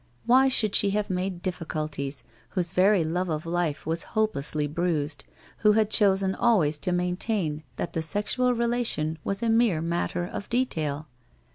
[0.25, 2.23] Why should she have made diffi culties,
[2.57, 5.25] whose very love of life was hopelessly bruised,
[5.59, 10.49] who had chosen always to maintain that the sexual relation was a mere matter of
[10.49, 11.05] detail